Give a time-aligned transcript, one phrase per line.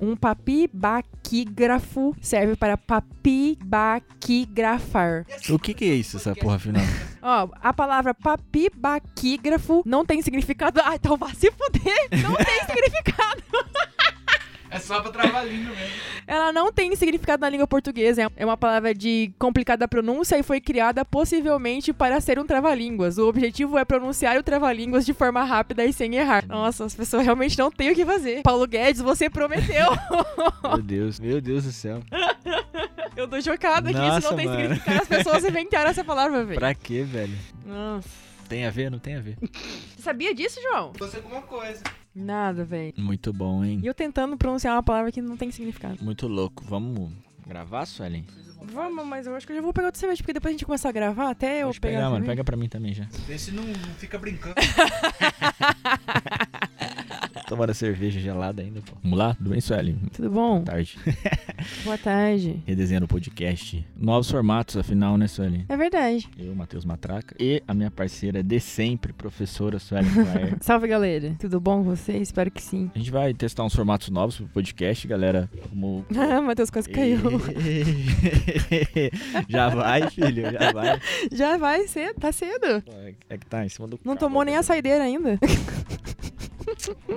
[0.00, 5.24] Um papibaquígrafo serve para papibaquigrafar.
[5.50, 6.82] O que que é isso, essa porra final?
[7.22, 10.80] Ó, a palavra papibaquígrafo não tem significado.
[10.84, 12.08] Ah, então vá se fuder!
[12.22, 13.42] Não tem significado!
[14.76, 15.94] É só pra travar a língua mesmo.
[16.26, 18.30] Ela não tem significado na língua portuguesa.
[18.36, 23.16] É uma palavra de complicada pronúncia e foi criada possivelmente para ser um trava-línguas.
[23.16, 26.46] O objetivo é pronunciar o trava-línguas de forma rápida e sem errar.
[26.46, 28.42] Nossa, as pessoas realmente não têm o que fazer.
[28.42, 29.86] Paulo Guedes, você prometeu.
[30.62, 32.02] Meu Deus, meu Deus do céu.
[33.16, 34.60] Eu tô chocada que isso não tem mano.
[34.60, 35.00] significado.
[35.00, 36.58] As pessoas inventaram essa palavra, velho.
[36.58, 37.32] Pra quê, velho?
[37.64, 38.08] Nossa.
[38.46, 38.90] Tem a ver?
[38.90, 39.38] Não tem a ver.
[39.40, 40.92] Você sabia disso, João?
[40.98, 41.82] Fosse alguma coisa.
[42.16, 42.94] Nada, velho.
[42.96, 43.78] Muito bom, hein?
[43.82, 46.02] E eu tentando pronunciar uma palavra que não tem significado.
[46.02, 46.64] Muito louco.
[46.66, 47.12] Vamos
[47.46, 48.24] gravar, Suelen?
[48.72, 50.64] Vamos, mas eu acho que eu já vou pegar outra cerveja, porque depois a gente
[50.64, 51.96] começar a gravar, até eu Pode pegar.
[51.96, 52.24] pegar, a mano.
[52.24, 53.04] Pega pra mim também já.
[53.26, 54.54] Vê se não, não fica brincando.
[57.46, 58.96] Tomando cerveja gelada ainda, pô.
[59.04, 59.34] Vamos lá?
[59.34, 59.96] Tudo bem, Suelen?
[60.12, 60.62] Tudo bom?
[60.64, 60.98] Tarde.
[61.84, 62.60] Boa tarde.
[62.66, 63.86] Redesenhando o podcast.
[63.96, 65.64] Novos formatos, afinal, né, Suelen?
[65.68, 66.28] É verdade.
[66.36, 70.56] Eu, Matheus Matraca, e a minha parceira de sempre, professora Claire.
[70.60, 71.36] Salve, galera.
[71.38, 72.22] Tudo bom com vocês?
[72.22, 72.90] Espero que sim.
[72.92, 75.48] A gente vai testar uns formatos novos pro podcast, galera.
[75.70, 76.04] Como.
[76.28, 77.18] Ah, Matheus quase caiu.
[79.48, 81.00] já vai, filho, já vai.
[81.30, 82.82] Já vai cedo, tá cedo.
[83.30, 84.00] É que tá em cima do.
[84.04, 85.38] Não cabo, tomou nem a saideira ainda.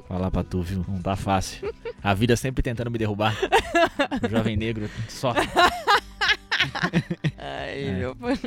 [0.07, 0.83] Falar pra tu, viu?
[0.87, 1.73] Não tá fácil.
[2.03, 3.35] A vida sempre tentando me derrubar.
[4.23, 5.33] O jovem negro só.
[7.37, 7.91] Ai, É.
[7.99, 8.37] meu pai.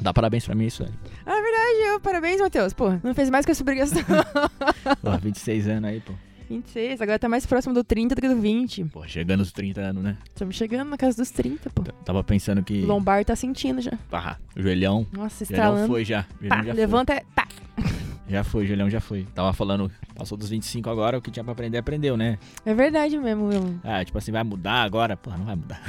[0.00, 0.94] Dá parabéns pra mim, isso, velho.
[1.26, 2.00] Ah, é verdade, eu.
[2.00, 2.72] Parabéns, Matheus.
[2.72, 4.02] Pô, não fez mais que essa obrigação.
[5.02, 6.12] Pô, 26 anos aí, pô.
[6.48, 8.84] 26, agora tá mais próximo do 30 do que do 20.
[8.86, 10.16] Pô, chegando aos 30 anos, né?
[10.30, 11.82] Estamos chegando na casa dos 30, pô.
[11.82, 12.82] T- Tava pensando que.
[12.82, 13.92] O lombar tá sentindo já.
[14.10, 15.06] Ah, joelhão.
[15.12, 15.86] Nossa, Joelhão estralando.
[15.86, 16.26] foi já.
[16.42, 17.22] O Pá, joelhão já levanta, é.
[17.34, 17.46] Tá.
[18.30, 19.26] Já foi, o joelhão já foi.
[19.34, 22.38] Tava falando, passou dos 25 agora, o que tinha pra aprender, aprendeu, né?
[22.64, 23.80] É verdade mesmo.
[23.82, 25.16] Ah, tipo assim, vai mudar agora?
[25.16, 25.82] Porra, não vai mudar.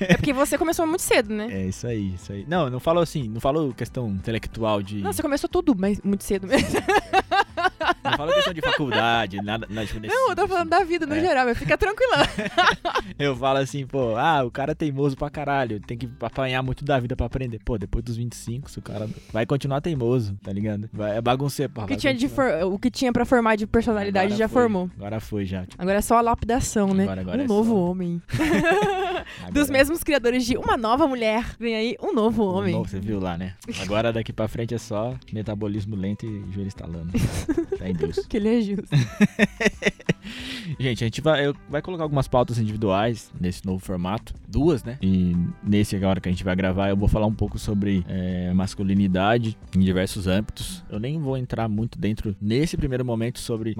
[0.00, 1.48] É porque você começou muito cedo, né?
[1.50, 2.46] É isso aí, isso aí.
[2.48, 5.02] Não, não falou assim, não falou questão intelectual de.
[5.02, 6.80] Não, você começou tudo, mas muito cedo mesmo.
[8.10, 11.14] Não falou questão de faculdade, nada, nada tipo, Não, eu tô falando da vida no
[11.14, 11.20] É.
[11.20, 12.16] geral, mas fica tranquila.
[13.18, 16.84] Eu falo assim, pô, ah, o cara é teimoso pra caralho, tem que apanhar muito
[16.84, 17.58] da vida pra aprender.
[17.64, 20.88] Pô, depois dos 25, se o cara vai continuar teimoso, tá ligado?
[20.92, 21.82] Vai, é bagunceiro, pô.
[21.82, 24.90] O que, tinha de for- o que tinha pra formar de personalidade já formou.
[24.96, 25.62] Agora foi já.
[25.64, 27.04] Tipo, Agora é só a lapidação, né?
[27.04, 27.76] Agora- agora um é novo só.
[27.90, 28.22] homem.
[29.38, 31.44] agora- Dos mesmos criadores de Uma Nova Mulher.
[31.58, 32.72] Vem aí um novo homem.
[32.74, 33.54] novo, Você viu lá, né?
[33.80, 37.12] Agora daqui pra frente é só metabolismo lento e joelho estalando.
[37.78, 38.18] tá em Deus.
[38.26, 38.88] Que ele é justo.
[40.78, 44.34] Gente, a gente vai, vai colocar algumas pautas individuais nesse novo formato.
[44.48, 44.98] Duas, né?
[45.02, 48.52] E nesse agora que a gente vai gravar, eu vou falar um pouco sobre é,
[48.52, 50.82] masculinidade em diversos âmbitos.
[50.90, 53.74] Eu nem vou entrar muito dentro, nesse primeiro momento, sobre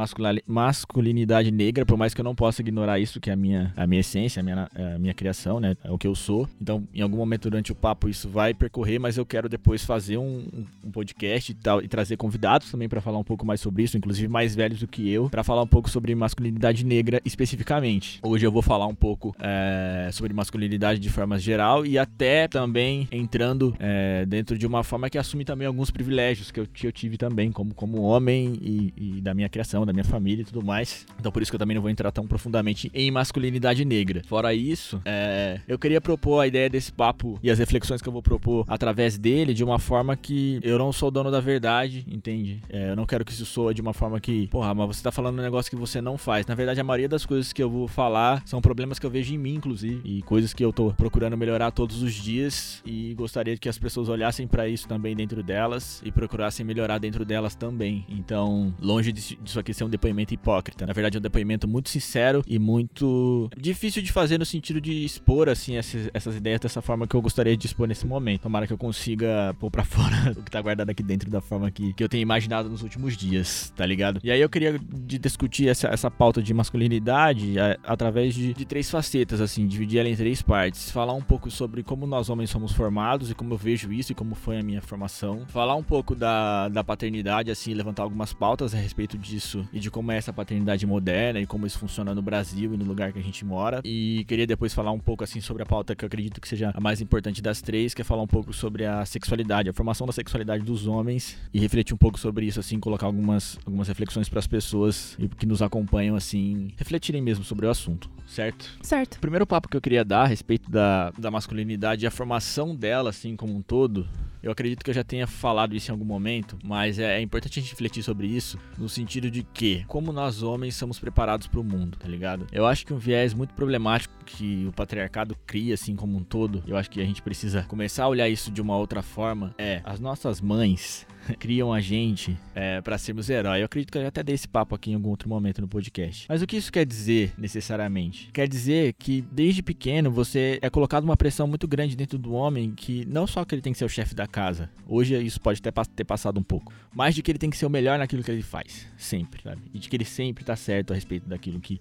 [0.47, 3.87] masculinidade negra, por mais que eu não possa ignorar isso, que é a minha, a
[3.87, 5.77] minha essência, a minha, a minha criação, né?
[5.85, 6.49] É o que eu sou.
[6.61, 10.19] Então, em algum momento durante o papo, isso vai percorrer, mas eu quero depois fazer
[10.19, 10.45] um-
[10.85, 13.97] um podcast e tal, e trazer convidados também para falar um pouco mais sobre isso,
[13.97, 16.36] inclusive mais velhos do que eu, para falar um pouco sobre masculinidade
[16.85, 18.21] negra especificamente.
[18.23, 23.09] Hoje eu vou falar um pouco é, sobre masculinidade de forma geral e até também
[23.11, 27.17] entrando é, dentro de uma forma que assume também alguns privilégios que eu, eu tive
[27.17, 31.07] também, como, como homem e, e da minha criação, da minha família e tudo mais.
[31.19, 34.23] Então por isso que eu também não vou entrar tão profundamente em masculinidade negra.
[34.27, 38.13] Fora isso, é, eu queria propor a ideia desse papo e as reflexões que eu
[38.13, 42.61] vou propor através dele de uma forma que eu não sou dono da verdade, entende?
[42.69, 45.13] É, eu não quero que isso soa de uma forma que, porra, mas você tá
[45.13, 46.45] falando um negócio que você não faz.
[46.45, 49.33] Na verdade, a maioria das coisas que eu vou falar são problemas que eu vejo
[49.33, 53.57] em mim, inclusive, e coisas que eu tô procurando melhorar todos os dias e gostaria
[53.57, 58.05] que as pessoas olhassem pra isso também dentro delas e procurassem melhorar dentro delas também.
[58.09, 60.85] Então, longe disso aqui ser um depoimento hipócrita.
[60.85, 65.05] Na verdade, é um depoimento muito sincero e muito difícil de fazer no sentido de
[65.05, 68.43] expor, assim, essas, essas ideias dessa forma que eu gostaria de expor nesse momento.
[68.43, 71.71] Tomara que eu consiga pôr pra fora o que tá guardado aqui dentro da forma
[71.71, 74.19] que, que eu tenho imaginado nos últimos dias, tá ligado?
[74.25, 74.77] E aí eu queria
[75.07, 80.09] discutir essa, essa pauta de masculinidade a- através de, de três facetas, assim, dividir ela
[80.09, 80.91] em três partes.
[80.91, 84.15] Falar um pouco sobre como nós homens somos formados e como eu vejo isso e
[84.15, 85.45] como foi a minha formação.
[85.49, 89.91] Falar um pouco da, da paternidade, assim, levantar algumas pautas a respeito disso e de
[89.91, 93.19] como é essa paternidade moderna e como isso funciona no Brasil e no lugar que
[93.19, 93.81] a gente mora.
[93.85, 96.71] E queria depois falar um pouco, assim, sobre a pauta que eu acredito que seja
[96.75, 100.07] a mais importante das três, que é falar um pouco sobre a sexualidade, a formação
[100.07, 104.29] da sexualidade dos homens e refletir um pouco sobre isso, assim, colocar algumas, algumas reflexões
[104.29, 108.71] para as pessoas que nos acompanham, assim, refletirem mesmo sobre o assunto, certo?
[108.83, 109.15] Certo.
[109.15, 112.75] O primeiro papo que eu queria dar a respeito da, da masculinidade e a formação
[112.75, 114.07] dela, assim, como um todo,
[114.47, 117.59] Eu acredito que eu já tenha falado isso em algum momento, mas é, é importante
[117.59, 121.59] a gente refletir sobre isso no sentido de que, como nós homens somos preparados para
[121.59, 122.47] o mundo, tá ligado?
[122.53, 126.63] Eu acho que um viés muito problemático que o patriarcado cria, assim como um todo,
[126.67, 129.81] eu acho que a gente precisa começar a olhar isso de uma outra forma, é
[129.85, 131.07] as nossas mães
[131.39, 133.61] criam a gente é, para sermos heróis.
[133.61, 135.69] Eu acredito que eu já até dei esse papo aqui em algum outro momento no
[135.69, 136.27] podcast.
[136.29, 138.31] Mas o que isso quer dizer, necessariamente?
[138.33, 142.73] Quer dizer que desde pequeno você é colocado uma pressão muito grande dentro do homem
[142.75, 145.61] que não só que ele tem que ser o chefe da casa, hoje isso pode
[145.65, 148.23] até ter passado um pouco, mas de que ele tem que ser o melhor naquilo
[148.23, 149.63] que ele faz, sempre, sabe?
[149.73, 151.81] E de que ele sempre tá certo a respeito daquilo que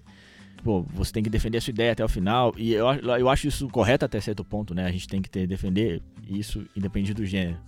[0.62, 2.54] pô, você tem que defender a sua ideia até o final.
[2.56, 4.86] E eu, eu acho isso correto até certo ponto, né?
[4.86, 7.58] A gente tem que ter, defender isso independente do gênero.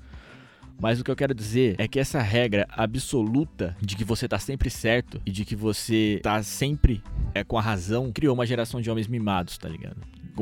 [0.81, 4.39] Mas o que eu quero dizer é que essa regra absoluta de que você tá
[4.39, 7.03] sempre certo e de que você tá sempre
[7.35, 9.97] é, com a razão criou uma geração de homens mimados, tá ligado?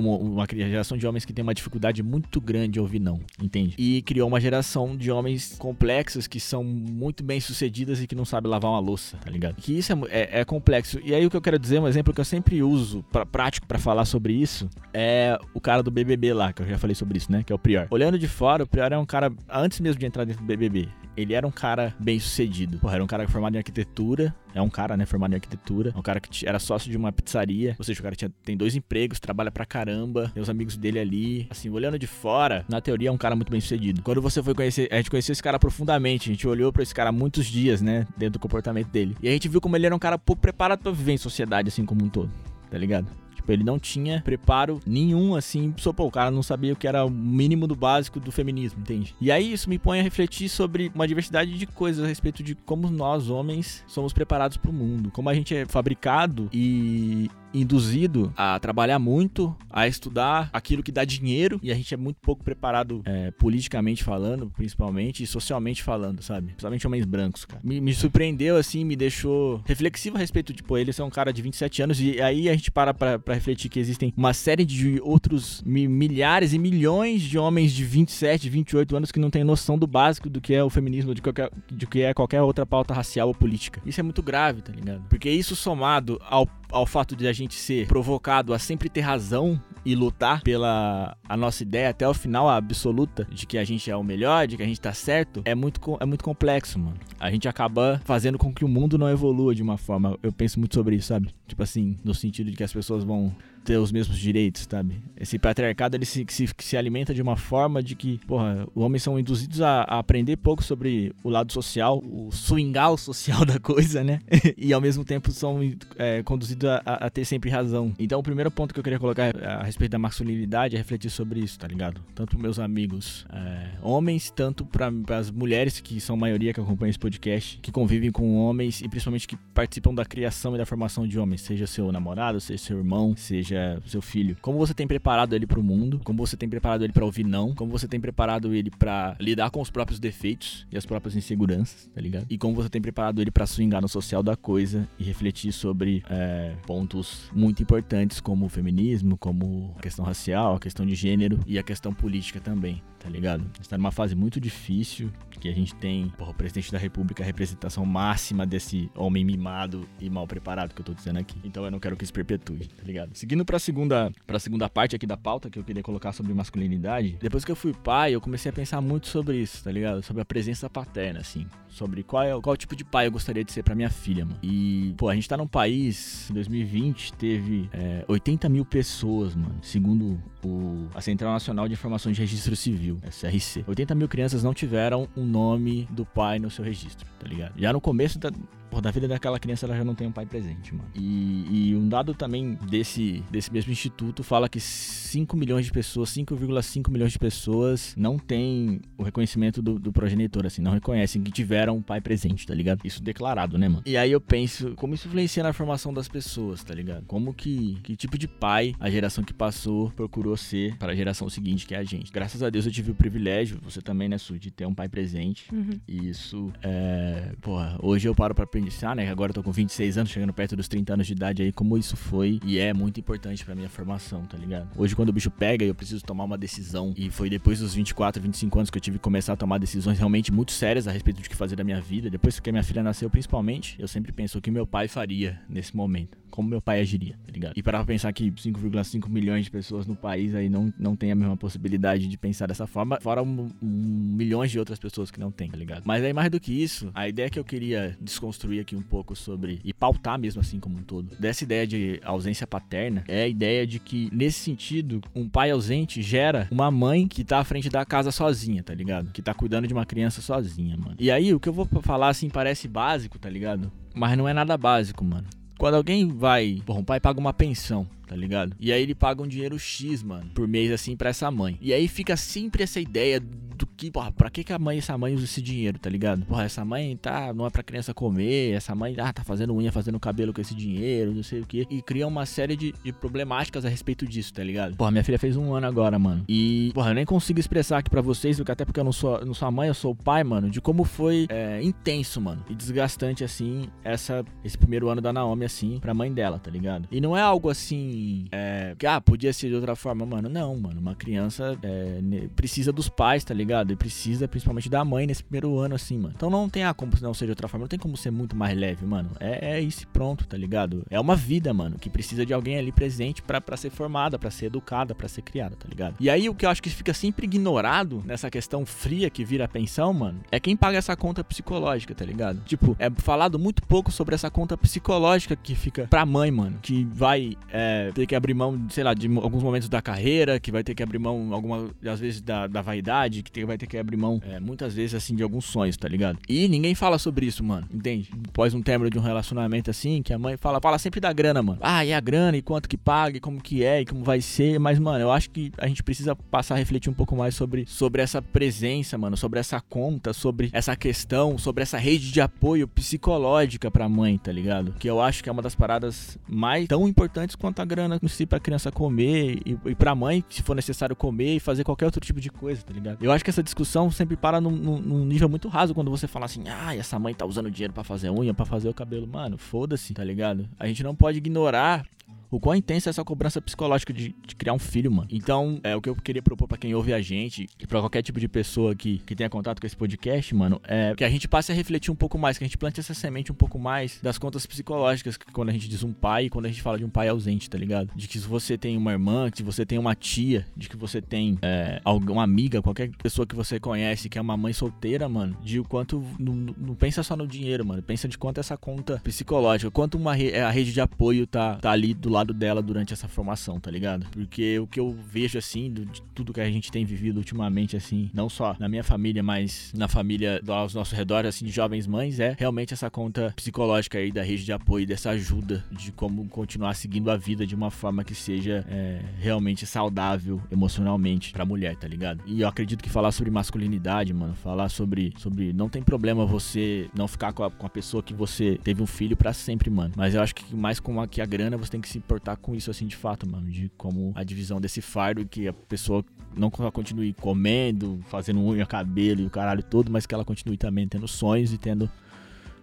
[0.04, 3.74] Uma geração de homens que tem uma dificuldade muito grande de ouvir não, entende?
[3.78, 8.24] E criou uma geração de homens complexos que são muito bem sucedidas e que não
[8.24, 9.56] sabem lavar uma louça, tá ligado?
[9.56, 11.00] Que isso é, é, é complexo.
[11.04, 13.66] E aí o que eu quero dizer, um exemplo que eu sempre uso pra, prático
[13.66, 17.18] para falar sobre isso é o cara do BBB lá, que eu já falei sobre
[17.18, 17.42] isso, né?
[17.42, 17.86] Que é o Prior.
[17.90, 20.88] Olhando de fora, o Prior é um cara, antes mesmo de entrar dentro do BBB,
[21.16, 22.78] ele era um cara bem sucedido.
[22.78, 24.34] Porra, era um cara formado em arquitetura.
[24.54, 25.92] É um cara, né, formado em arquitetura.
[25.94, 27.74] É um cara que era sócio de uma pizzaria.
[27.78, 29.85] Ou seja, o cara tinha, tem dois empregos, trabalha pra caramba.
[30.30, 31.46] Tem os amigos dele ali.
[31.50, 34.02] Assim, olhando de fora, na teoria é um cara muito bem sucedido.
[34.02, 36.30] Quando você foi conhecer, a gente conheceu esse cara profundamente.
[36.30, 39.16] A gente olhou pra esse cara muitos dias, né, dentro do comportamento dele.
[39.22, 41.68] E a gente viu como ele era um cara pouco preparado pra viver em sociedade,
[41.68, 42.30] assim como um todo.
[42.70, 43.06] Tá ligado?
[43.46, 45.72] Tipo, ele não tinha preparo nenhum, assim.
[45.76, 48.80] Só, pô, o cara não sabia o que era o mínimo do básico do feminismo,
[48.80, 49.14] entende?
[49.20, 52.56] E aí isso me põe a refletir sobre uma diversidade de coisas a respeito de
[52.56, 55.12] como nós, homens, somos preparados para o mundo.
[55.12, 61.04] Como a gente é fabricado e induzido a trabalhar muito, a estudar aquilo que dá
[61.04, 66.22] dinheiro e a gente é muito pouco preparado é, politicamente falando, principalmente, e socialmente falando,
[66.22, 66.48] sabe?
[66.48, 67.60] Principalmente homens brancos, cara.
[67.64, 71.32] Me, me, surpreendeu, assim, me deixou reflexivo a respeito de, pô, ele é um cara
[71.32, 74.64] de 27 anos e aí a gente para pra, pra refletir que existem uma série
[74.64, 79.78] de outros milhares e milhões de homens de 27, 28 anos que não têm noção
[79.78, 82.94] do básico do que é o feminismo, de, qualquer, de que é qualquer outra pauta
[82.94, 83.80] racial ou política.
[83.84, 85.02] Isso é muito grave, tá ligado?
[85.08, 89.60] Porque isso somado ao ao fato de a gente ser provocado a sempre ter razão
[89.84, 93.96] e lutar pela a nossa ideia até o final absoluta de que a gente é
[93.96, 96.96] o melhor, de que a gente tá certo, é muito, é muito complexo, mano.
[97.20, 100.18] A gente acaba fazendo com que o mundo não evolua de uma forma.
[100.22, 101.28] Eu penso muito sobre isso, sabe?
[101.46, 103.34] Tipo assim, no sentido de que as pessoas vão
[103.66, 104.94] ter os mesmos direitos, sabe?
[105.18, 109.02] Esse patriarcado ele se, se, se alimenta de uma forma de que, porra, os homens
[109.02, 114.04] são induzidos a, a aprender pouco sobre o lado social, o swingal social da coisa,
[114.04, 114.20] né?
[114.56, 115.58] e ao mesmo tempo são
[115.98, 117.92] é, conduzidos a, a, ter sempre razão.
[117.98, 121.40] Então o primeiro ponto que eu queria colocar a respeito da masculinidade é refletir sobre
[121.40, 122.00] isso, tá ligado?
[122.14, 126.90] Tanto meus amigos é, homens, tanto para as mulheres, que são a maioria que acompanham
[126.90, 131.06] esse podcast, que convivem com homens e principalmente que participam da criação e da formação
[131.08, 134.86] de homens, seja seu namorado, seja seu irmão, seja seja seu filho, como você tem
[134.86, 137.88] preparado ele para o mundo, como você tem preparado ele para ouvir não, como você
[137.88, 142.26] tem preparado ele para lidar com os próprios defeitos e as próprias inseguranças, tá ligado?
[142.28, 146.02] E como você tem preparado ele para swingar no social da coisa e refletir sobre
[146.10, 151.40] é, pontos muito importantes como o feminismo, como a questão racial, a questão de gênero
[151.46, 153.48] e a questão política também, tá ligado?
[153.60, 157.26] Está numa fase muito difícil que a gente tem, porra, o presidente da república, a
[157.26, 161.36] representação máxima desse homem mimado e mal preparado que eu tô dizendo aqui.
[161.44, 163.14] Então eu não quero que isso perpetue, tá ligado?
[163.14, 167.16] Seguindo pra segunda, pra segunda parte aqui da pauta que eu queria colocar sobre masculinidade,
[167.20, 170.02] depois que eu fui pai, eu comecei a pensar muito sobre isso, tá ligado?
[170.02, 171.46] Sobre a presença paterna, assim.
[171.68, 174.38] Sobre qual, é, qual tipo de pai eu gostaria de ser pra minha filha, mano.
[174.42, 179.58] E, pô, a gente tá num país, em 2020, teve é, 80 mil pessoas, mano,
[179.62, 183.64] segundo o, a Central Nacional de Informações de Registro Civil, SRC.
[183.66, 187.52] 80 mil crianças não tiveram o nome do pai no seu registro, tá ligado?
[187.56, 188.30] Já no começo da,
[188.70, 190.88] Pô, da vida daquela criança ela já não tem um pai presente, mano.
[190.94, 196.10] E, e, um dado também desse, desse mesmo instituto fala que 5 milhões de pessoas,
[196.10, 201.30] 5,5 milhões de pessoas não têm o reconhecimento do, do, progenitor, assim, não reconhecem que
[201.30, 202.80] tiveram um pai presente, tá ligado?
[202.84, 203.82] Isso declarado, né, mano?
[203.86, 207.04] E aí eu penso, como isso influencia na formação das pessoas, tá ligado?
[207.06, 211.28] Como que, que tipo de pai a geração que passou procurou ser para a geração
[211.28, 212.12] seguinte, que é a gente.
[212.12, 214.88] Graças a Deus eu tive o privilégio, você também, né, Su, de ter um pai
[214.88, 215.46] presente.
[215.52, 215.80] Uhum.
[215.86, 219.10] E isso, é, porra, hoje eu paro pra pensar, né?
[219.10, 221.76] Agora eu tô com 26 anos, chegando perto dos 30 anos de idade aí, como
[221.76, 224.68] isso foi e é muito importante pra minha formação, tá ligado?
[224.76, 227.74] Hoje, quando o bicho pega e eu preciso tomar uma decisão, e foi depois dos
[227.74, 230.90] 24, 25 anos que eu tive que começar a tomar decisões realmente muito sérias a
[230.90, 233.86] respeito de que fazer da minha vida, depois que a minha filha nasceu, principalmente, eu
[233.86, 237.54] sempre penso o que meu pai faria nesse momento como meu pai agiria, tá ligado?
[237.56, 241.14] E para pensar que 5,5 milhões de pessoas no país aí não, não tem a
[241.14, 245.30] mesma possibilidade de pensar dessa forma, fora um, um, milhões de outras pessoas que não
[245.30, 245.84] tem, tá ligado?
[245.86, 249.14] Mas aí mais do que isso, a ideia que eu queria desconstruir aqui um pouco
[249.14, 253.28] sobre e pautar mesmo assim como um todo, dessa ideia de ausência paterna, é a
[253.28, 257.68] ideia de que nesse sentido, um pai ausente gera uma mãe que tá à frente
[257.68, 259.10] da casa sozinha, tá ligado?
[259.12, 260.96] Que tá cuidando de uma criança sozinha, mano.
[260.98, 263.70] E aí o que eu vou falar assim parece básico, tá ligado?
[263.94, 265.26] Mas não é nada básico, mano.
[265.58, 266.60] Quando alguém vai.
[266.64, 268.54] Porra, um pai paga uma pensão, tá ligado?
[268.60, 271.58] E aí ele paga um dinheiro X, mano, por mês assim para essa mãe.
[271.60, 273.20] E aí fica sempre essa ideia
[273.56, 276.24] do que, porra, pra que, que a mãe, essa mãe usa esse dinheiro, tá ligado?
[276.26, 279.72] Porra, essa mãe tá, não é pra criança comer, essa mãe, ah, tá fazendo unha,
[279.72, 281.66] fazendo cabelo com esse dinheiro, não sei o que.
[281.70, 284.76] E cria uma série de, de, problemáticas a respeito disso, tá ligado?
[284.76, 286.24] Porra, minha filha fez um ano agora, mano.
[286.28, 289.24] E, porra, eu nem consigo expressar aqui pra vocês, porque até porque eu não sou,
[289.24, 292.44] não sou a mãe, eu sou o pai, mano, de como foi é, intenso, mano,
[292.50, 296.88] e desgastante, assim, essa, esse primeiro ano da Naomi, assim, pra mãe dela, tá ligado?
[296.90, 300.28] E não é algo assim, é, que, ah, podia ser de outra forma, mano.
[300.28, 302.00] Não, mano, uma criança é,
[302.34, 303.72] precisa dos pais, tá ligado?
[303.72, 306.14] E precisa principalmente da mãe nesse primeiro ano, assim, mano.
[306.16, 308.36] Então não tem ah, como não ser de outra forma, não tem como ser muito
[308.36, 309.10] mais leve, mano.
[309.20, 310.84] É, é isso pronto, tá ligado?
[310.90, 314.46] É uma vida, mano, que precisa de alguém ali presente para ser formada, para ser
[314.46, 315.96] educada, para ser criada, tá ligado?
[316.00, 319.46] E aí o que eu acho que fica sempre ignorado nessa questão fria que vira
[319.48, 322.40] pensão, mano, é quem paga essa conta psicológica, tá ligado?
[322.44, 326.84] Tipo, é falado muito pouco sobre essa conta psicológica que fica pra mãe, mano, que
[326.84, 330.62] vai é, ter que abrir mão, sei lá, de alguns momentos da carreira, que vai
[330.62, 333.96] ter que abrir mão, algumas, às vezes, da, da vaidade, que vai ter que abrir
[333.96, 336.18] mão, é, muitas vezes, assim, de alguns sonhos, tá ligado?
[336.28, 338.10] E ninguém fala sobre isso, mano, entende?
[338.28, 341.42] Após um término de um relacionamento assim, que a mãe fala, fala sempre da grana,
[341.42, 341.58] mano.
[341.60, 344.20] Ah, e a grana, e quanto que paga, e como que é, e como vai
[344.20, 347.34] ser, mas, mano, eu acho que a gente precisa passar a refletir um pouco mais
[347.34, 352.20] sobre, sobre essa presença, mano, sobre essa conta, sobre essa questão, sobre essa rede de
[352.20, 354.74] apoio psicológica pra mãe, tá ligado?
[354.78, 358.06] Que eu acho que é uma das paradas mais tão importantes quanto a grana em
[358.06, 361.84] si pra criança comer e, e pra mãe, se for necessário comer e fazer qualquer
[361.84, 363.04] outro tipo de coisa, tá ligado?
[363.04, 366.26] Eu acho que essa discussão sempre para num, num nível muito raso quando você fala
[366.26, 369.04] assim, ah, essa mãe tá usando dinheiro para fazer unha, para fazer o cabelo.
[369.04, 370.48] Mano, foda-se, tá ligado?
[370.60, 371.84] A gente não pode ignorar
[372.30, 375.08] o quão intensa é essa cobrança psicológica de, de, criar um filho, mano.
[375.10, 378.02] Então, é o que eu queria propor para quem ouve a gente e para qualquer
[378.02, 381.28] tipo de pessoa que, que tenha contato com esse podcast, mano, é que a gente
[381.28, 384.00] passe a refletir um pouco mais, que a gente plante essa semente um pouco mais
[384.02, 386.78] das contas psicológicas que quando a gente diz um pai e quando a gente fala
[386.78, 387.90] de um pai ausente, tá ligado?
[387.94, 391.00] De que se você tem uma irmã, que você tem uma tia, de que você
[391.00, 395.36] tem é, alguma amiga, qualquer pessoa que você conhece que é uma mãe solteira, mano,
[395.42, 399.70] de o quanto não, pensa só no dinheiro, mano, pensa de quanto essa conta psicológica,
[399.70, 403.58] quanto uma a rede de apoio tá, tá ali do lado dela durante essa formação,
[403.60, 404.06] tá ligado?
[404.10, 408.10] Porque o que eu vejo, assim, de tudo que a gente tem vivido ultimamente, assim,
[408.12, 412.20] não só na minha família, mas na família aos nossos redores, assim, de jovens mães,
[412.20, 416.74] é realmente essa conta psicológica aí da rede de apoio, dessa ajuda de como continuar
[416.74, 421.86] seguindo a vida de uma forma que seja é, realmente saudável emocionalmente pra mulher, tá
[421.86, 422.22] ligado?
[422.26, 426.88] E eu acredito que falar sobre masculinidade, mano, falar sobre, sobre não tem problema você
[426.94, 429.92] não ficar com a, com a pessoa que você teve um filho para sempre, mano.
[429.96, 432.36] Mas eu acho que mais com a, que a grana você tem que se importar
[432.36, 436.04] com isso assim de fato, mano, de como a divisão desse fardo que a pessoa
[436.36, 440.86] não continue comendo, fazendo unha, cabelo e o caralho todo, mas que ela continue também
[440.86, 441.90] tendo sonhos e tendo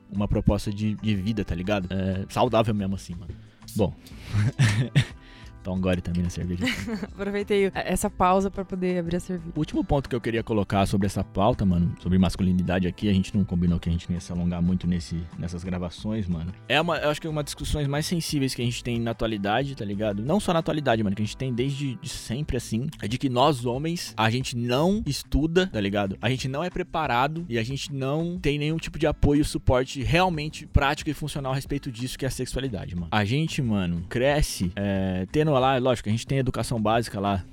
[0.10, 1.88] uma proposta de, de vida, tá ligado?
[1.92, 3.34] É, saudável mesmo assim, mano.
[3.76, 3.94] Bom.
[5.64, 6.66] Então agora também na cerveja.
[7.16, 9.54] Aproveitei essa pausa para poder abrir a cerveja.
[9.56, 13.14] O último ponto que eu queria colocar sobre essa pauta, mano, sobre masculinidade aqui, a
[13.14, 16.54] gente não combinou que a gente não ia se alongar muito nesse, nessas gravações, mano.
[16.68, 19.00] É uma, eu acho que é uma das discussões mais sensíveis que a gente tem
[19.00, 20.22] na atualidade, tá ligado?
[20.22, 23.18] Não só na atualidade, mano, que a gente tem desde de sempre assim, é de
[23.18, 26.18] que nós homens, a gente não estuda, tá ligado?
[26.22, 30.04] A gente não é preparado e a gente não tem nenhum tipo de apoio, suporte
[30.04, 33.08] realmente prático e funcional a respeito disso que é a sexualidade, mano.
[33.12, 37.44] A gente, mano, cresce é, tendo lá, lógico, a gente tem educação básica lá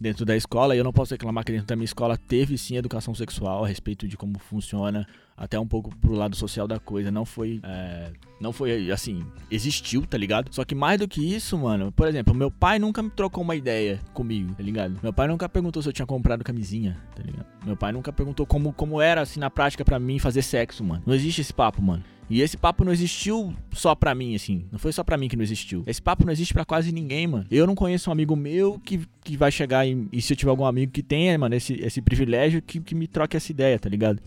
[0.00, 2.76] dentro da escola e eu não posso reclamar que dentro da minha escola teve sim
[2.76, 5.06] educação sexual a respeito de como funciona
[5.36, 8.10] até um pouco pro lado social da coisa não foi é,
[8.40, 12.34] não foi assim existiu tá ligado só que mais do que isso mano por exemplo
[12.34, 15.88] meu pai nunca me trocou uma ideia comigo tá ligado meu pai nunca perguntou se
[15.88, 19.50] eu tinha comprado camisinha tá ligado meu pai nunca perguntou como como era assim na
[19.50, 22.92] prática para mim fazer sexo mano não existe esse papo mano e esse papo não
[22.92, 24.64] existiu só pra mim, assim.
[24.72, 25.82] Não foi só pra mim que não existiu.
[25.86, 27.44] Esse papo não existe para quase ninguém, mano.
[27.50, 30.48] Eu não conheço um amigo meu que, que vai chegar e, e se eu tiver
[30.48, 33.86] algum amigo que tenha, mano, esse, esse privilégio, que, que me troque essa ideia, tá
[33.86, 34.22] ligado?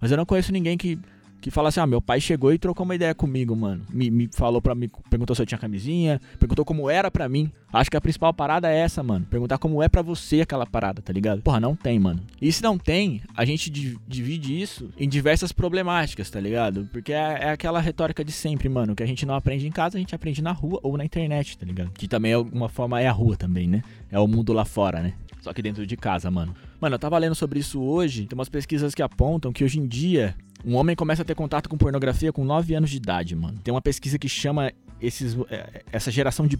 [0.00, 0.98] Mas eu não conheço ninguém que
[1.40, 3.82] que fala assim: ah, meu pai chegou e trocou uma ideia comigo, mano.
[3.88, 7.50] Me, me falou pra mim, perguntou se eu tinha camisinha, perguntou como era pra mim.
[7.72, 9.24] Acho que a principal parada é essa, mano.
[9.26, 11.40] Perguntar como é pra você aquela parada, tá ligado?
[11.42, 12.20] Porra, não tem, mano.
[12.40, 16.88] E se não tem, a gente divide isso em diversas problemáticas, tá ligado?
[16.92, 18.94] Porque é, é aquela retórica de sempre, mano.
[18.94, 21.56] Que a gente não aprende em casa, a gente aprende na rua ou na internet,
[21.56, 21.90] tá ligado?
[21.92, 23.82] Que também, de alguma forma, é a rua também, né?
[24.10, 25.14] É o mundo lá fora, né?
[25.40, 26.54] Só que dentro de casa, mano.
[26.80, 28.26] Mano, eu tava lendo sobre isso hoje.
[28.26, 31.68] Tem umas pesquisas que apontam que hoje em dia um homem começa a ter contato
[31.68, 33.58] com pornografia com 9 anos de idade, mano.
[33.62, 36.58] Tem uma pesquisa que chama esses, é, essa geração de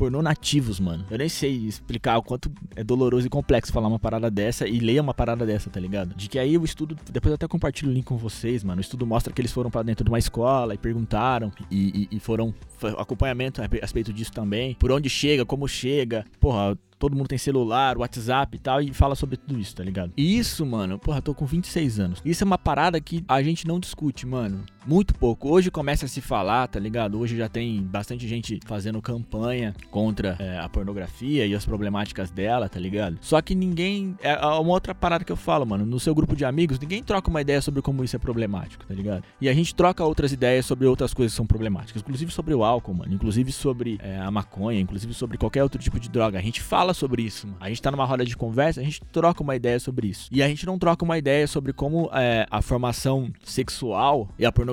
[0.00, 1.04] pornô nativos, mano.
[1.10, 4.78] Eu nem sei explicar o quanto é doloroso e complexo falar uma parada dessa e
[4.78, 6.14] ler uma parada dessa, tá ligado?
[6.14, 8.78] De que aí o estudo, depois eu até compartilho o link com vocês, mano.
[8.78, 12.16] O estudo mostra que eles foram para dentro de uma escola e perguntaram e, e,
[12.16, 12.54] e foram
[12.96, 14.74] acompanhamento a respeito disso também.
[14.74, 16.24] Por onde chega, como chega.
[16.40, 20.12] Porra, todo mundo tem celular, WhatsApp e tal, e fala sobre tudo isso, tá ligado?
[20.16, 22.22] E isso, mano, porra, tô com 26 anos.
[22.22, 24.64] Isso é uma parada que a gente não discute, mano.
[24.86, 25.50] Muito pouco.
[25.50, 27.18] Hoje começa a se falar, tá ligado?
[27.18, 32.68] Hoje já tem bastante gente fazendo campanha contra é, a pornografia e as problemáticas dela,
[32.68, 33.18] tá ligado?
[33.20, 34.16] Só que ninguém.
[34.22, 35.84] É, é uma outra parada que eu falo, mano.
[35.84, 38.94] No seu grupo de amigos, ninguém troca uma ideia sobre como isso é problemático, tá
[38.94, 39.22] ligado?
[39.40, 42.64] E a gente troca outras ideias sobre outras coisas que são problemáticas, inclusive sobre o
[42.64, 43.12] álcool, mano.
[43.12, 46.38] Inclusive sobre é, a maconha, inclusive sobre qualquer outro tipo de droga.
[46.38, 47.46] A gente fala sobre isso.
[47.46, 47.58] Mano.
[47.60, 50.28] A gente tá numa roda de conversa, a gente troca uma ideia sobre isso.
[50.32, 54.50] E a gente não troca uma ideia sobre como é, a formação sexual e a
[54.50, 54.69] pornografia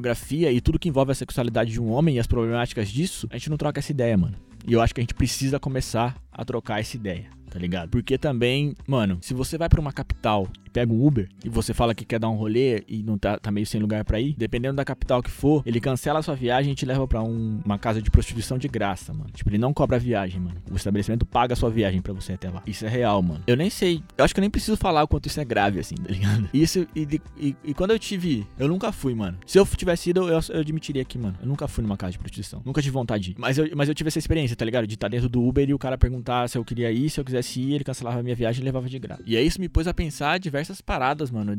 [0.52, 3.50] e tudo que envolve a sexualidade de um homem e as problemáticas disso, a gente
[3.50, 4.36] não troca essa ideia, mano.
[4.68, 7.90] E eu acho que a gente precisa começar a trocar essa ideia, tá ligado?
[7.90, 11.96] Porque também, mano, se você vai para uma capital pega um Uber e você fala
[11.96, 14.76] que quer dar um rolê e não tá, tá meio sem lugar para ir, dependendo
[14.76, 17.80] da capital que for, ele cancela a sua viagem e te leva para um, uma
[17.80, 19.32] casa de prostituição de graça, mano.
[19.34, 20.58] Tipo, ele não cobra a viagem, mano.
[20.70, 22.62] O estabelecimento paga a sua viagem para você até lá.
[22.68, 23.44] Isso é real, mano.
[23.48, 25.80] Eu nem sei, eu acho que eu nem preciso falar o quanto isso é grave,
[25.80, 26.48] assim, tá ligado?
[26.54, 27.08] Isso, e,
[27.40, 29.38] e, e quando eu tive, eu nunca fui, mano.
[29.46, 32.20] Se eu tivesse ido, eu, eu admitiria que, mano, eu nunca fui numa casa de
[32.20, 32.62] prostituição.
[32.64, 33.36] Nunca tive vontade de ir.
[33.40, 34.86] Mas eu, mas eu tive essa experiência, tá ligado?
[34.86, 37.26] De estar dentro do Uber e o cara perguntar se eu queria ir, se eu
[37.26, 39.24] quisesse ele cancelava a minha viagem e levava de graça.
[39.26, 41.54] E aí isso me pôs a pensar diversas paradas, mano.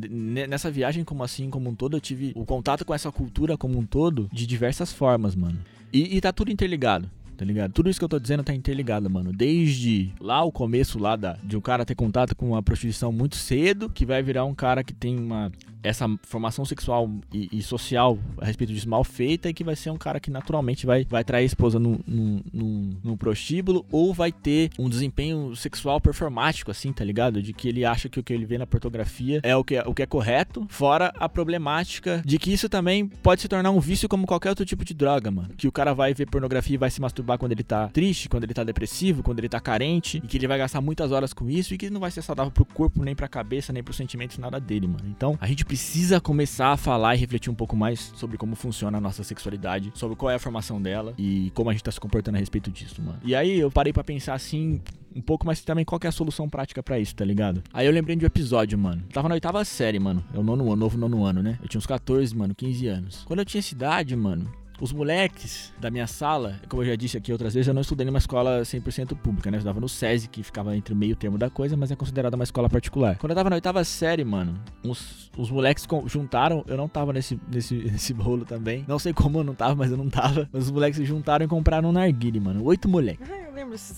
[0.48, 3.78] Nessa viagem, como assim, como um todo, eu tive o contato com essa cultura como
[3.78, 5.58] um todo de diversas formas, mano.
[5.92, 7.72] E, e tá tudo interligado tá ligado?
[7.72, 9.32] Tudo isso que eu tô dizendo tá interligado, mano.
[9.32, 13.36] Desde lá o começo lá da, de um cara ter contato com a prostituição muito
[13.36, 18.18] cedo, que vai virar um cara que tem uma essa formação sexual e, e, social
[18.38, 21.24] a respeito disso mal feita e que vai ser um cara que naturalmente vai, vai
[21.24, 27.42] trair a esposa num, prostíbulo ou vai ter um desempenho sexual performático, assim, tá ligado?
[27.42, 29.82] De que ele acha que o que ele vê na pornografia é o que é,
[29.82, 33.80] o que é correto, fora a problemática de que isso também pode se tornar um
[33.80, 35.50] vício como qualquer outro tipo de droga, mano.
[35.56, 38.44] Que o cara vai ver pornografia e vai se masturbar quando ele tá triste, quando
[38.44, 41.50] ele tá depressivo, quando ele tá carente, e que ele vai gastar muitas horas com
[41.50, 44.38] isso e que não vai ser saudável pro corpo, nem pra cabeça, nem pros sentimentos,
[44.38, 45.04] nada dele, mano.
[45.06, 48.96] Então, a gente precisa começar a falar e refletir um pouco mais sobre como funciona
[48.96, 52.00] a nossa sexualidade, sobre qual é a formação dela e como a gente tá se
[52.00, 53.20] comportando a respeito disso, mano.
[53.22, 54.80] E aí eu parei para pensar assim,
[55.14, 57.62] um pouco, mas também qual é a solução prática para isso, tá ligado?
[57.70, 59.02] Aí eu lembrei de um episódio, mano.
[59.08, 60.24] Eu tava na oitava série, mano.
[60.32, 61.58] É o nono ano, novo nono ano, né?
[61.60, 63.24] Eu tinha uns 14, mano, 15 anos.
[63.26, 64.50] Quando eu tinha essa idade, mano,
[64.80, 68.06] os moleques da minha sala, como eu já disse aqui outras vezes, eu não estudei
[68.06, 69.56] numa escola 100% pública, né?
[69.56, 72.36] Eu estudava no SESI, que ficava entre o meio termo da coisa, mas é considerada
[72.36, 73.16] uma escola particular.
[73.18, 77.38] Quando eu tava na oitava série, mano, os, os moleques juntaram, eu não tava nesse,
[77.50, 78.84] nesse, nesse bolo também.
[78.86, 80.48] Não sei como eu não tava, mas eu não tava.
[80.52, 82.64] Os moleques se juntaram e compraram um narguile, mano.
[82.64, 83.28] Oito moleques.
[83.58, 83.94] Lembro disso.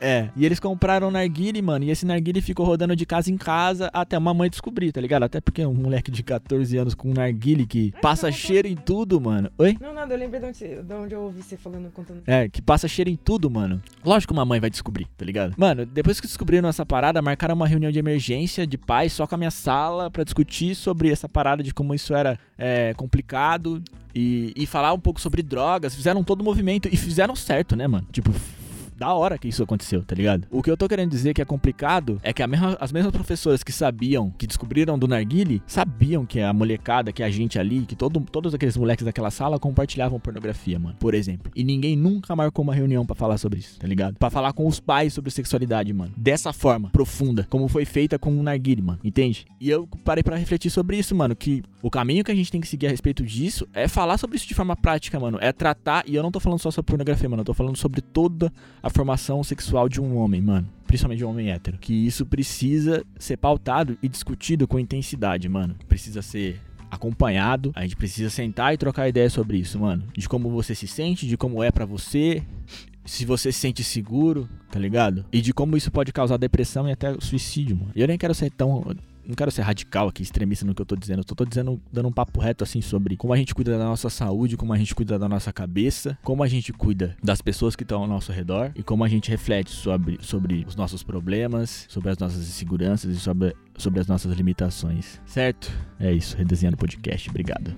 [0.00, 3.90] É, e eles compraram narguile, mano, e esse narguile ficou rodando de casa em casa
[3.92, 5.22] até a mamãe descobrir, tá ligado?
[5.22, 9.20] Até porque um moleque de 14 anos com um narguile que passa cheiro em tudo,
[9.20, 9.50] mano.
[9.58, 9.76] Oi?
[9.80, 12.22] Não, nada, eu lembrei de onde, de onde eu ouvi você falando, contando.
[12.26, 13.82] É, que passa cheiro em tudo, mano.
[14.04, 15.54] Lógico que uma mãe vai descobrir, tá ligado?
[15.56, 19.34] Mano, depois que descobriram essa parada, marcaram uma reunião de emergência de pais só com
[19.34, 23.82] a minha sala para discutir sobre essa parada de como isso era é, complicado
[24.14, 25.94] e, e falar um pouco sobre drogas.
[25.94, 28.06] Fizeram todo o movimento e fizeram certo, né, mano?
[28.12, 28.32] Tipo,
[28.96, 30.46] da hora que isso aconteceu, tá ligado?
[30.50, 33.62] O que eu tô querendo dizer que é complicado é que mesma, as mesmas professoras
[33.62, 37.96] que sabiam, que descobriram do narguile, sabiam que a molecada, que a gente ali, que
[37.96, 41.50] todo, todos aqueles moleques daquela sala compartilhavam pornografia, mano, por exemplo.
[41.54, 44.16] E ninguém nunca marcou uma reunião para falar sobre isso, tá ligado?
[44.16, 46.12] Para falar com os pais sobre sexualidade, mano.
[46.16, 49.46] Dessa forma, profunda, como foi feita com o narguile, mano, entende?
[49.60, 52.62] E eu parei para refletir sobre isso, mano, que o caminho que a gente tem
[52.62, 55.36] que seguir a respeito disso é falar sobre isso de forma prática, mano.
[55.38, 58.00] É tratar, e eu não tô falando só sobre pornografia, mano, eu tô falando sobre
[58.00, 58.50] toda
[58.82, 60.66] a formação sexual de um homem, mano.
[60.86, 61.76] Principalmente de um homem hétero.
[61.76, 65.76] Que isso precisa ser pautado e discutido com intensidade, mano.
[65.86, 66.58] Precisa ser
[66.90, 67.70] acompanhado.
[67.74, 70.04] A gente precisa sentar e trocar ideias sobre isso, mano.
[70.16, 72.42] De como você se sente, de como é para você,
[73.04, 75.26] se você se sente seguro, tá ligado?
[75.30, 77.92] E de como isso pode causar depressão e até suicídio, mano.
[77.94, 78.82] Eu nem quero ser tão
[79.26, 81.20] não quero ser radical aqui, extremista no que eu tô dizendo.
[81.20, 83.84] Eu tô, tô dizendo, dando um papo reto assim sobre como a gente cuida da
[83.84, 87.76] nossa saúde, como a gente cuida da nossa cabeça, como a gente cuida das pessoas
[87.76, 91.86] que estão ao nosso redor e como a gente reflete sobre, sobre os nossos problemas,
[91.88, 95.20] sobre as nossas inseguranças e sobre, sobre as nossas limitações.
[95.26, 95.72] Certo?
[95.98, 97.28] É isso, redesenhando podcast.
[97.30, 97.74] Obrigado.